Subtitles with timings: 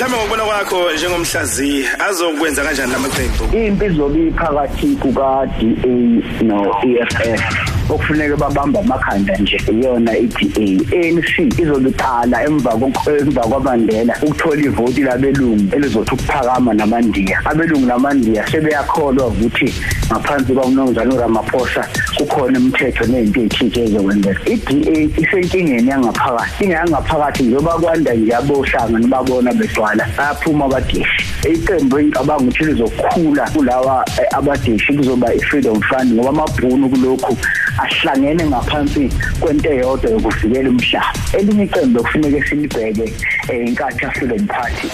[0.00, 5.96] mhlawumbe ngokubona kwakho njengomhlaziyi azokwenza kanjani lamaqembu impi izobe iphakathi kuka-DA
[6.42, 7.42] no-EFF
[7.90, 10.66] okufuneka babamba amakhanda nje iyona i-DA
[10.98, 12.72] ANC izobe iqala emva
[13.20, 17.40] emva kwaMandela ukuthola ivoti labelungu elizothi ukuphakama namandiya.
[17.44, 19.74] Abelungu namandiya sebeyakholwa ukuthi
[20.06, 21.82] ngaphansi kwamnumzane uRamaphosa
[22.20, 29.52] kukhona imithetho nezinto ezithile ezokwenzeka i-DA isenkingeni yangaphakathi inga yangaphakathi njengoba kwanda nje abohlanga nibabona
[29.52, 31.20] begcwala bayaphuma abadeshi.
[31.52, 37.36] Iqembu engicabanga ukuthi lizokhula kulawa eh, abadeshi kuzoba i-freedom fund ngoba amabhunu kulokhu
[37.78, 39.10] ahlangene ngaphansi
[39.40, 41.12] kwento eyodwa yokuvikela umhlaba.
[41.38, 43.06] Elinye iqembu okufuneka silibheke
[43.48, 44.88] eh, inkathi freedom party.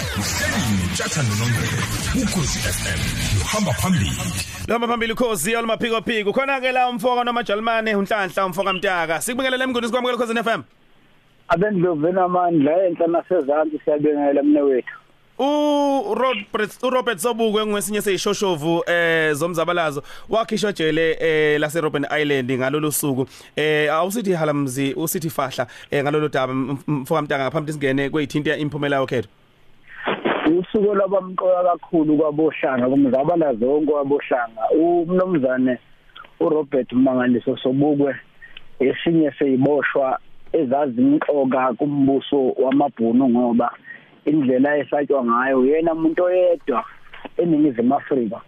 [0.95, 1.77] Tjatha nonongere
[2.23, 2.99] ukhosi FM
[3.41, 4.11] uhamba phambili
[4.67, 9.21] Loma phambili khosi yoluma phiko phiko khona ke la umfoka nomajalimane unhlanhla umfoka mtaka.
[9.21, 10.63] Sikubingelele emnguni sikwamukele khosi FM
[11.47, 14.95] abendloveni amandla enhla nasezantsi siyabengela mne wethu
[15.39, 22.51] u Robert u Robert Sobukwe ngwesinye seyishoshovu eh zomzabalazo wakhishwa jele eh lase Robben Island
[22.51, 23.25] ngalolu suku.
[23.55, 26.53] Eh awusithi halamzi usithi fahla eh ngalolu daba
[26.87, 29.29] mfoka mtanga ngaphambi singene kweyithinta imphumela yokhetho
[30.47, 34.61] usuku labamqoka kakhulu kwabohlanga kumzabalazo wonke wabohlanga.
[34.71, 35.77] Umnomzane
[36.39, 38.15] uRobert Mangaliso Sobukwe
[38.79, 40.19] esinye seyiboshwa
[40.53, 43.71] ezazi imqoka kumbuso wamabhunu ngoba
[44.29, 46.79] indlela esatshwa ngayo yena umuntu oyedwa
[47.41, 48.39] eningizimu Afrika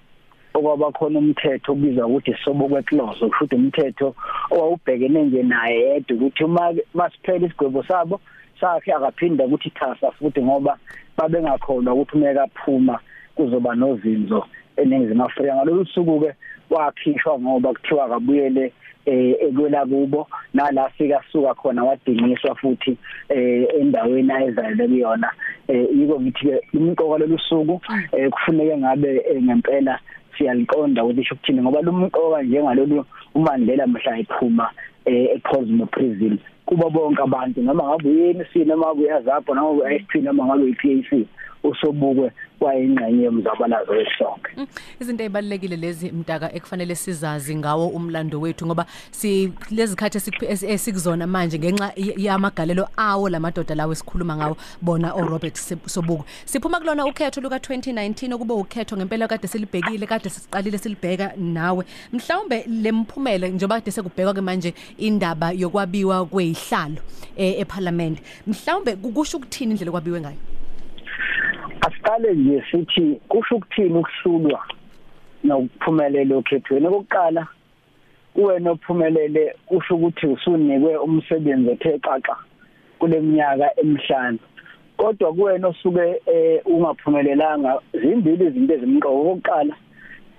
[0.54, 4.16] okwaba khona umthetho obizwa ukuthi sobukwe clause ukuthi umthetho
[4.52, 8.20] owawubhekene nje naye yedwa ukuthi uma masiphela isigwebo sabo
[8.60, 10.78] sakhe akaphinda ukuthi thasa futhi ngoba
[11.18, 13.00] babengakholwa ukuthi umeka phuma
[13.36, 14.46] kuzoba nozinzo
[14.78, 15.56] eningizimu Afrika.
[15.56, 16.32] Ngalolu suku ke
[16.70, 18.72] wakhishwa ngoba kuthiwa kabuyele eh
[19.06, 22.98] ekwela kubo nala fika suka khona wadingiswa futhi
[23.30, 25.32] eh endaweni ayezalele kuyona.
[25.68, 30.00] Eh yiko ngithi ke imqoka lelusuku eh kufuneka ngabe eh, ngempela
[30.38, 34.70] siyaliqonda ukuthi isho ukuthini ngoba lumqoka njengalolu uMandela mhla ephuma
[35.06, 36.38] eh ePosmo prison.
[36.70, 41.26] Kuba bonke abantu noma ngabe uyini noma uyazapho noma uyiSP noma ngabe uyiPAC
[41.64, 44.68] usobukwe kwayingxenye yomzabalazo wesonke Mm,
[45.02, 50.18] izinto ezibalekile lezi mtaka ekufanele sizazi ngawo umlando wethu ngoba si lezi khathi
[50.68, 56.26] esikuzona manje ngenxa y- yamagalelo awo lamadoda lawo esikhuluma ngawo bona o Robert Sib- Sobukwe.
[56.46, 61.86] Siphuma kulona ukhetho luka 2019 okuba ukhetho ngempela kade silibhekile kade siqalile silibheka nawe.
[62.14, 66.59] Mhlawumbe lemphumela njengoba kade sekubhekwa ke manje indaba yokwabiwa kwezihlalo
[67.38, 70.38] eh, eParliament mhlawumbe kusho ukuthini indlela kwabiwe ngayo?
[71.82, 74.64] Asiqale nje sithi kusho ukuthini ukuhlulwa
[75.44, 76.88] nokuphumelela okhethweni.
[76.88, 77.48] Okokuqala
[78.34, 82.36] kuwena ophumelele kusho ukuthi usunikwe umsebenzi ethe xaxa
[83.00, 84.40] kule minyaka emihlanu.
[84.98, 89.10] Kodwa kuwena osuke eh, ungaphumelelanga zimbili izinto ezimqoka.
[89.10, 89.76] Okokuqala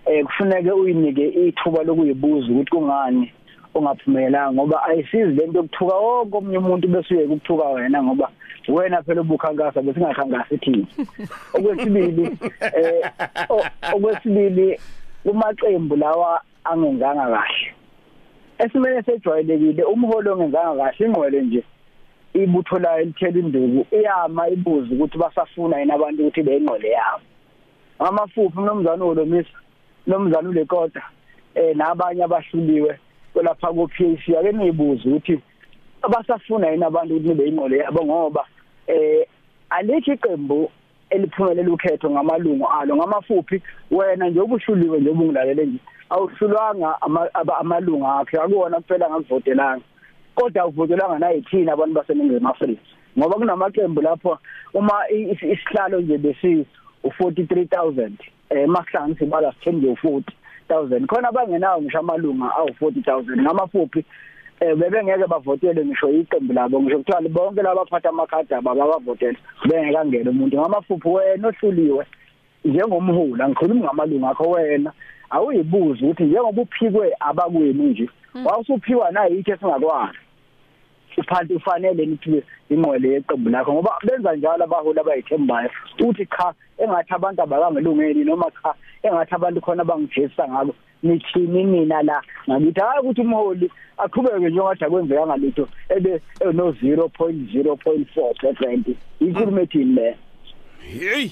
[0.07, 3.33] eh kufuneke uyinike ithuba lokuyibuza ukuthi kungani
[3.75, 8.31] ungaphumelelanga ngoba ayisizi lento yokuthuka wonke omunye umuntu bese uyeke ukuthuka wena ngoba
[8.69, 10.87] wena phela ubukhankasa bese ngakhankasa ithini
[11.55, 13.11] okwesibili eh
[13.49, 14.81] o- okwesibili
[15.25, 17.75] kumaqembu lawa angenzanga kahle.
[18.59, 21.63] Esimene sejwayelekile umholo ongenzanga kahle ingqwele nje
[22.35, 27.25] ibutho layo lithela induku iyama ibuza ukuthi basafuna yini abantu ukuthi beyingqole yabo.
[28.03, 29.59] Ngamafuphi umnomzana olomisa
[30.07, 31.03] nomzana ulekota
[31.55, 32.99] eh nabanye abahluliwe
[33.35, 35.41] lapha ku-PAC ake niyibuze ukuthi
[36.03, 38.47] abasafuna yini abantu ukuthi nibe inqole yabo ngoba
[38.87, 39.27] eh
[39.71, 40.71] alikho iqembu
[41.11, 45.79] eliphumelele ukhetho ngamalungu alo ngamafuphi wena nje ubushuliwe nje ubungilalele nje
[46.11, 46.97] awuhlulwanga
[47.61, 49.85] amalungu akhe akuwona kuphela ngakuvotelanga
[50.35, 52.83] kodwa uvotelwanga nayithina abantu baseningizimu Afrika
[53.19, 54.39] ngoba kunamaqembu lapho
[54.75, 56.67] uma isihlalo nje besi
[57.05, 58.11] u43000
[58.51, 60.23] eh makhlanzi bala 10 nge 40
[60.71, 64.05] 40000 khona abangenawo ngisho amalunga awu40000 ngamafuphi
[64.61, 69.39] eh bebengeke bavotele ngisho iqembu labo ngisho kuthiwa bonke labaphatha amakhadi ababavotela
[69.69, 70.57] bengeke angena umuntu.
[70.57, 72.07] Ngamafuphi wena ohluliwe
[72.65, 74.93] njengomhula ngikhuluma ngamalunga akho wena
[75.31, 78.47] awuyibuza ukuthi njengoba uphikwe abakwenu nje hmm.
[78.47, 80.19] wawusuphiwa nayi ithe singakwazi
[81.19, 85.71] uphanti ufanele nithi ingqwele yeqembu lakho ngoba benza njalo abaholi abayithembayo
[86.01, 92.23] uthi cha engathi abantu abakangelungeli noma cha engathi abantu khona bangijesa ngabo nithini nina la?
[92.49, 96.21] Ngakithi hayi ukuthi umholi aqhubeke njengoba akwenzeka ngalutho ebe
[96.53, 100.17] no 0.0.4% ikhulume ethini le.
[100.81, 101.31] Hey!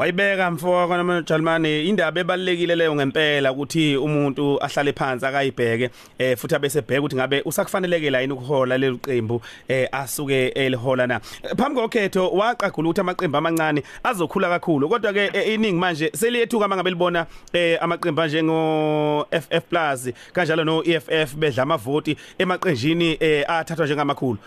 [0.00, 6.54] Wayibeka mfowabo kwana Jalimane indaba ebalekile leyo ngempela ukuthi umuntu ahlale phansi akayibheke eh futhi
[6.54, 11.20] abese bheka ukuthi ngabe usakufanelekela yini ukuhola leli qembu eh asuke elihola na.
[11.56, 16.90] Phambi kokhetho waqagula ukuthi amaqembu amancane azokhula kakhulu kodwa ke eh, iningi manje seliyethuka mangabe
[16.90, 24.38] libona eh amaqembu njengo FF Plus kanjalo no EFF bedla amavoti emaqenjini eh athathwa njengamakhulu.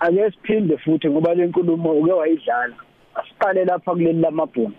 [0.00, 2.74] Ake siphinde futhi ngoba le nkulumo uke wayidlala.
[3.42, 4.74] Asiqale lapha kuleli lamabhunu.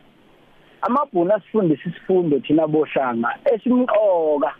[0.81, 4.53] Amabhunu asifundisa isifundo thina bohlanga esimqoka.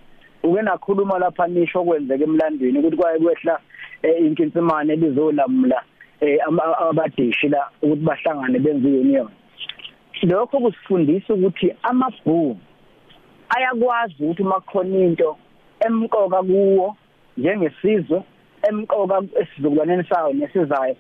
[0.44, 3.60] Uke nakhuluma lapha nisho okwenzeka emlandweni ukuthi kwaye kwehla
[4.04, 5.82] eh, inkinsimane lizolamula
[6.22, 9.30] eh, ama- abadeshi la ukuthi bahlangane benze union
[10.24, 12.58] lokho kusifundisa ukuthi amabhunu
[13.50, 15.38] ayakwazi ukuthi makukhona into
[15.80, 16.96] emqoka kuwo
[17.38, 18.24] njengesizwe
[18.70, 20.96] emqoka esizukulwaneni sayo nesizayo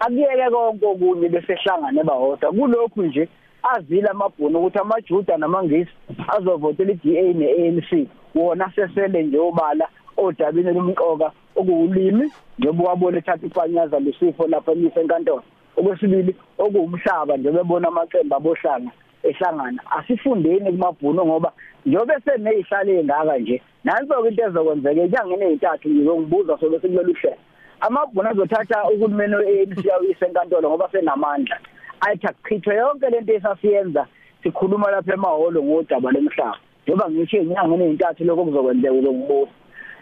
[0.00, 3.28] akuyeke konke okunye besehlangane bahodwa kulokhu nje
[3.62, 5.92] azile amabhunu ukuthi amajuda namangisi
[6.28, 14.46] azovotela iDA neANC wona sesele nje obala odabini lomqoka okuwulimi njengoba wabona ethatha ifanyaza lesifo
[14.46, 15.42] lapha emisa enkantolo
[15.76, 18.92] okwesibili okuwumhlaba nje bebona amaqembu abohlanga
[19.22, 19.82] ehlangana.
[19.98, 21.52] Asifundeni kumabhuno ngoba
[21.86, 27.47] njobe senezihlale engaka nje nanso into ezokwenzeka enyangeni ezintathu ngizokubuza sobe sekulolu hlelo
[27.80, 31.58] amabhuno azothatha uhulumeni we-ANC awise enkantolo ngoba senamandla
[32.00, 34.06] ayithi akuchithwe yonke lento esasiyenza
[34.42, 36.58] sikhuluma lapha emahholo ngodaba lomhlaba.
[36.82, 39.50] Njengoba ngisho ezinyangeni ezintathu lokho kuzokwenzeka uzokubuza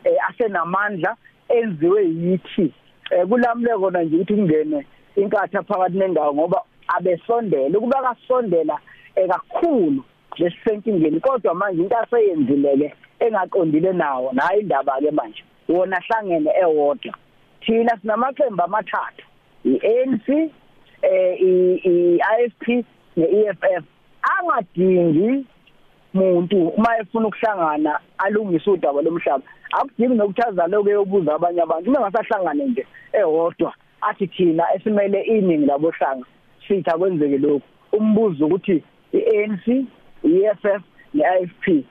[0.05, 1.17] eh asenamandla
[1.49, 2.73] enziwe yithi
[3.11, 4.87] eh kulamule kona nje ukuthi kungene
[5.17, 8.79] inkatha phakathi nendawo ngoba abesondela ukuba kasondela
[9.17, 10.05] eh, kakhulu
[10.39, 17.15] lesisenkingeni kodwa manje into aseyenzileke engaqondile nawo nayo indaba ke manje wona hlangene ewodwa.
[17.61, 19.25] Thina sinamaqembu amathathu
[19.65, 20.29] iANC
[21.03, 22.85] eh iIFP
[23.17, 23.85] neEFF
[24.23, 25.47] angadingi
[26.15, 29.45] muntu uma efuna ukuhlangana alungise udaba lomhlaba.
[29.73, 31.91] Akudingi nokuchaza lokho eyobuza abanye abantu.
[31.91, 36.27] Uma ngasahlangane nje ewodwa athi thina esimele iningi labohlanga
[36.69, 38.83] sithi akwenzeke lokho umbuzo ukuthi
[39.13, 39.67] iANC
[40.25, 40.83] iEFF
[41.15, 41.85] neIFP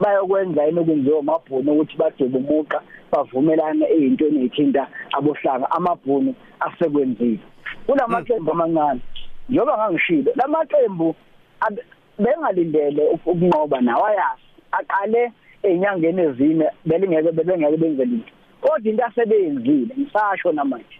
[0.00, 2.82] bayokwenza yini okwenziwa amabhunu ukuthi badebe umuqa
[3.12, 7.38] bavumelane ezintweni ezithinta abohlanga amabhunu asekwenzile.
[7.86, 9.00] Kulamaqembu amancane.
[9.48, 11.14] Njengoba ngangishilo lamaqembu
[11.60, 11.84] ab-
[12.18, 14.42] bengalindele ukunqoba nawo ayazi.
[14.72, 15.32] Aqale
[15.62, 18.32] enyangeni ezine belingeke belengeke benze lutho.
[18.60, 20.98] Kodwa into asebeyenzile ngisasho namanje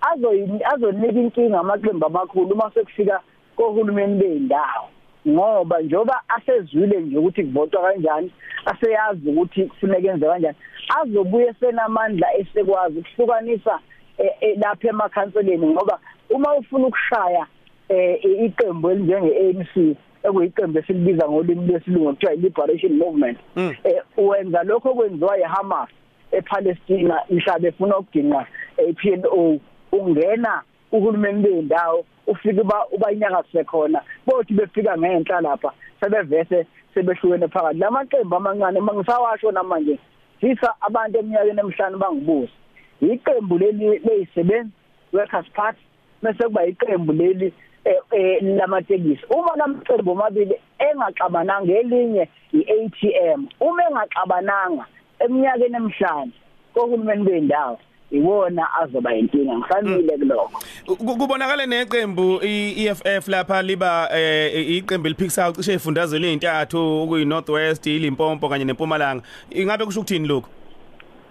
[0.00, 3.20] azoyini azonika inkinga amaqembu amakhulu uma sekufika
[3.56, 4.88] kohulumeni beyindawo.
[5.28, 8.30] Ngoba njoba asezwile nje ukuthi kuvotwa kanjani
[8.66, 10.56] aseyazi ukuthi kufuneka enze kanjani
[11.00, 13.78] azobuye senamandla esekwazi ukuhlukanisa
[14.18, 15.98] eh, eh, lapha emakhanseleni ngoba
[16.30, 17.46] uma ufuna ukushaya
[17.88, 23.74] eh, iqembu elinjenge ANC ekuyiqembu esilibiza ngolimi lesilungu kuthiwa i-liberation movement Mm.
[23.84, 25.88] eh wenza lokho kwenziwa eHamas
[26.32, 28.46] ePalestina mhlaba efuna ukuginqa
[28.88, 29.58] iPLO
[29.92, 30.62] ungena
[30.92, 37.78] uhulumeni bendawo ufike ba ubayinyakase khona bothi befika ngenhla lapha sebevese sebehlukene phakathi.
[37.78, 39.98] Lamaqembu amancane mangisawasho namanje
[40.40, 42.52] sisa abantu eminyakeni emihlanu bangibuza
[43.00, 44.72] iqembu leli leyisebenzi
[45.12, 45.80] workers party
[46.22, 47.52] bese kuba iqembu leli
[47.84, 49.24] eh, eh, lamatekisi.
[49.30, 54.84] Uma lamaqembu amabili engaxabananga elinye iATM uma engaxabananga
[55.20, 56.32] eminyakeni emihlanu
[56.74, 57.78] kohulumeni bendawo
[58.10, 59.58] iwona azoba inkinga.
[59.58, 60.50] Ngifanele kuloko
[60.86, 68.48] Ku- kubonakala neqembu iEFF lapha liba eh, iqembu eliphikisa cishe ifundazwe ezintathu okuyi Northwest iLimpopo
[68.48, 69.22] kanye neMpumalanga.
[69.50, 70.48] Ingabe kusho ukuthini lokho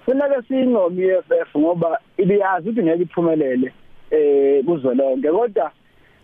[0.05, 3.73] funeka sinqomi iFF ngoba ibiyazi ukuthi ngeke iphumelele
[4.11, 5.71] eh kuzolonke kodwa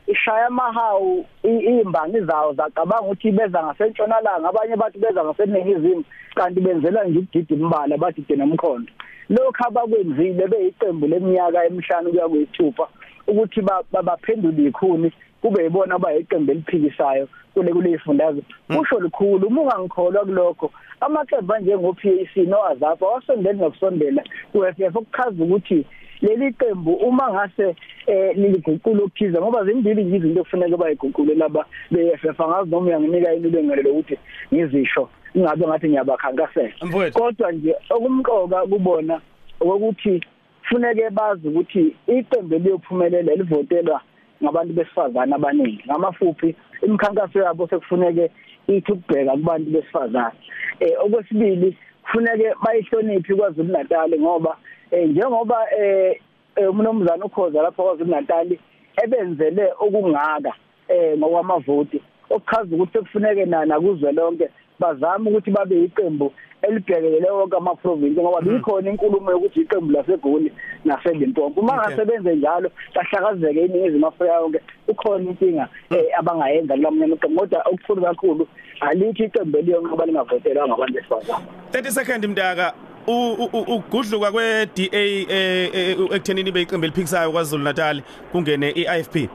[0.08, 4.50] ishaya amahawu i- imbangi zawo zacabanga ukuthi beza ngasentshonalanga.
[4.50, 6.03] Abanye bathi beza ngaseningizimu
[6.36, 8.91] kanti benzela nje ukudida imbala badide nomkhondo
[9.31, 12.88] lokho abakwenzile beyiqembu leminyaka emihlanu kuya kuyithupha
[13.27, 15.11] ukuthi ba- ba- baphendule ikhuni
[15.41, 18.43] kube yibona abayiqembu eliphikisayo kule kule ifundazwe
[18.75, 20.71] kusho likhulu uma ungangikholwa kulokho
[21.01, 25.85] amaqembu anjengo PAC no Azapa wasondela nokusondela kuFF okuchaza ukuthi
[26.21, 27.75] leli qembu uma ngase
[28.07, 33.47] eh liliguqula ukuthiza ngoba zimbili nje izinto kufanele bayiguqule laba beFF angazi noma uyanginika yini
[33.47, 34.17] ibengelo lokuthi
[34.53, 37.19] ngizisho ingabe ngathi ngiyabakhankasela Mfowethu.
[37.19, 39.21] kodwa nje okumqoka kubona
[39.59, 40.21] ukuthi
[40.61, 44.01] funeke bazi ukuthi iqembu eliyophumelela livotelwa
[44.43, 48.31] ngabantu besifazana abaningi ngamafuphi imikhankaso yabo sekufuneke
[48.67, 50.31] ithi ukubheka kubantu besifazana
[50.79, 56.19] eh okwesibili kufuneke bayihloniphi kwaZulu Natal ngoba eh njengoba eh
[56.55, 58.57] eh, umnomzana ukhoza lapha kwaZulu Natal
[59.03, 60.53] ebenzele okungaka
[60.88, 67.75] eh ngokwamavoti okuchaza ukuthi kufuneke na nakuzwe lonke bazama ukuthi babe iqembu elibhekelele wonke ama
[67.75, 70.51] province ngoba likhona inkulumo yokuthi iqembu laseGoli
[70.86, 71.62] naseLimpopo.
[71.62, 78.01] Uma ngasebenze njalo bahlakazeke iningizimu Afrika yonke ukhona inkinga eh, abangayenza kulamanye amaqembu kodwa okukhulu
[78.01, 78.48] kakhulu
[78.79, 81.45] alithi iqembu eliyonqoba lingavotelwa ngabantu besifazane.
[81.71, 82.74] 30 second mntaka
[83.08, 89.29] ukugudluka kwe DA eh, eh, ekuthenini beyiqembe eliphikisayo kwaZulu Natal kungene iIFP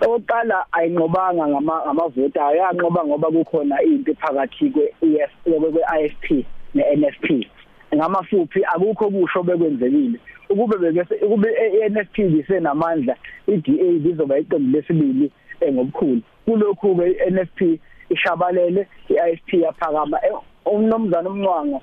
[0.00, 2.56] oqala ayinqobanga ngama ngamavoti ayo.
[2.56, 6.44] Yanqoba ngoba kukhona impi phakathi kwe-EF kwe-IFP
[6.74, 7.26] ne-NFP
[7.94, 10.18] ngamafuphi akukho kusho bekwenzekile.
[10.50, 13.16] Ukube bese ukube i-NFP lisenamandla
[13.48, 15.30] i-DA lizoba iqembu lesibili
[15.60, 16.20] eh, ngobukhulu.
[16.44, 17.80] Kulokhu ke i-NFP
[18.10, 20.18] ishabalele i-IFP yaphakama.
[20.24, 20.32] Eh,
[20.66, 21.82] umnomzana umncwango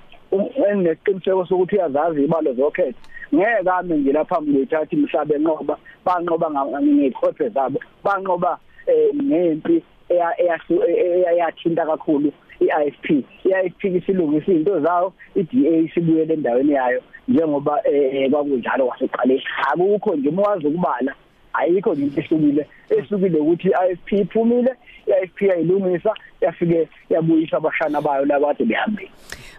[0.70, 3.00] enesiqiniseko sokuthi uyazazi ibalo zokhetho.
[3.34, 12.32] Ngeke ame nje lapha ngithathi mhlabe enqoba banqoba ngekhothe zabo banqoba eh, ngempi eyathinta kakhulu
[12.60, 13.06] i-IFP
[13.46, 19.44] i-IFP isilungisa izinto zawo i-DA isibuyele endaweni yayo njengoba eh, kwakunjalo kwasekuqaleni.
[19.72, 21.16] Akukho nje umwazi ukubala
[21.54, 24.72] ayikho nje into ehlukile ehlukile ukuthi i-IFP iphumile
[25.08, 29.12] i-IFP yayilungisa yafike yabuyisa abashana bayo labade behambile.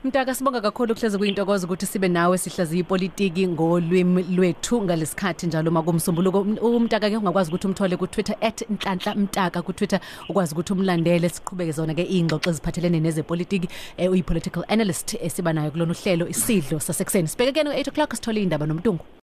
[0.05, 6.41] Mtaka sibonga kakhulu ukuhleze kuyintokozo ukuthi sibe nawe sihlaziya ipolitiki ngolwimi lwethu ngalesikhathi njalo makumsombuluko.
[6.41, 8.37] Umtaka ke ungakwazi ukuthi umthole ku Twitter
[8.71, 14.23] @nhlanhla mtaka ku Twitter ukwazi ukuthi umlandele siqhubeke zona ke ingxoxo eziphathelene nezepolitiki eh, uyi
[14.23, 17.29] political analyst esiba nayo kulona uhlelo isidlo sasekuseni.
[17.29, 19.05] Sibheke ke no 8 o'clock sithole indaba nomtungu